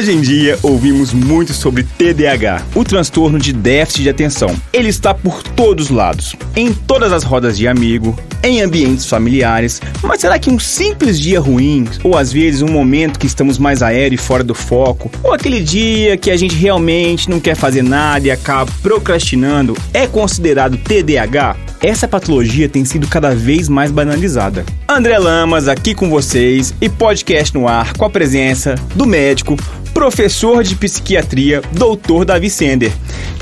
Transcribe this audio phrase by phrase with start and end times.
[0.00, 4.56] Hoje em dia, ouvimos muito sobre TDAH, o transtorno de déficit de atenção.
[4.72, 9.80] Ele está por todos os lados, em todas as rodas de amigo, em ambientes familiares.
[10.02, 13.82] Mas será que um simples dia ruim, ou às vezes um momento que estamos mais
[13.82, 17.82] aéreo e fora do foco, ou aquele dia que a gente realmente não quer fazer
[17.82, 21.56] nada e acaba procrastinando, é considerado TDAH?
[21.82, 24.64] essa patologia tem sido cada vez mais banalizada.
[24.86, 29.56] André Lamas aqui com vocês e podcast no ar com a presença do médico,
[29.94, 32.24] professor de psiquiatria, Dr.
[32.26, 32.92] Davi Sender,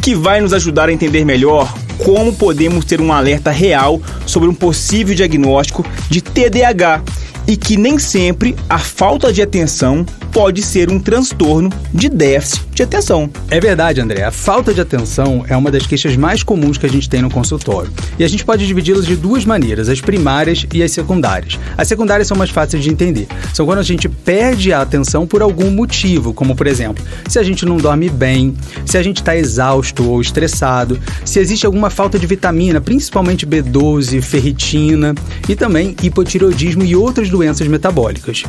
[0.00, 4.54] que vai nos ajudar a entender melhor como podemos ter um alerta real sobre um
[4.54, 7.02] possível diagnóstico de TDAH
[7.48, 12.82] e que nem sempre a falta de atenção pode ser um transtorno de déficit de
[12.82, 13.28] atenção.
[13.50, 14.22] É verdade, André.
[14.22, 17.30] A falta de atenção é uma das queixas mais comuns que a gente tem no
[17.30, 17.90] consultório.
[18.18, 21.58] E a gente pode dividi-las de duas maneiras, as primárias e as secundárias.
[21.76, 23.26] As secundárias são mais fáceis de entender.
[23.54, 27.42] São quando a gente perde a atenção por algum motivo, como por exemplo, se a
[27.42, 32.18] gente não dorme bem, se a gente está exausto ou estressado, se existe alguma falta
[32.18, 35.14] de vitamina, principalmente B12, ferritina
[35.48, 38.42] e também hipotireoidismo e outras doenças metabólicas.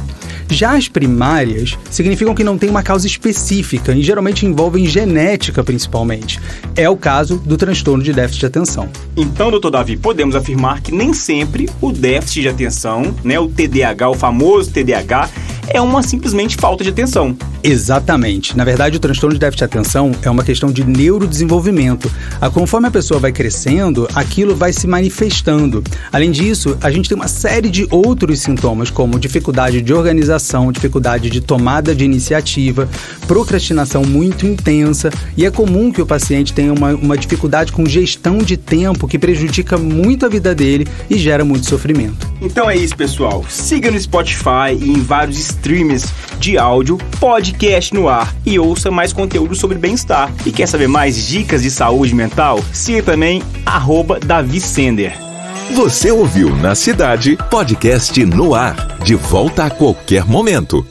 [0.49, 6.39] Já as primárias significam que não tem uma causa específica e geralmente envolvem genética principalmente.
[6.75, 8.89] É o caso do transtorno de déficit de atenção.
[9.15, 14.09] Então, doutor Davi, podemos afirmar que nem sempre o déficit de atenção, né, o TDAH,
[14.09, 15.29] o famoso TDAH,
[15.69, 17.35] é uma simplesmente falta de atenção.
[17.63, 18.55] Exatamente.
[18.55, 22.09] Na verdade, o transtorno de déficit de atenção é uma questão de neurodesenvolvimento.
[22.39, 25.83] A conforme a pessoa vai crescendo, aquilo vai se manifestando.
[26.11, 31.29] Além disso, a gente tem uma série de outros sintomas, como dificuldade de organização, dificuldade
[31.29, 32.87] de tomada de iniciativa,
[33.27, 38.37] procrastinação muito intensa, e é comum que o paciente tenha uma, uma dificuldade com gestão
[38.37, 42.28] de tempo que prejudica muito a vida dele e gera muito sofrimento.
[42.41, 43.43] Então é isso, pessoal.
[43.49, 46.05] Siga no Spotify e em vários streams
[46.39, 50.31] de áudio, podcast no ar e ouça mais conteúdo sobre bem-estar.
[50.45, 52.59] E quer saber mais dicas de saúde mental?
[52.71, 55.13] Siga também arroba Davi Sender.
[55.75, 60.85] Você ouviu na cidade podcast no ar, de volta a qualquer momento.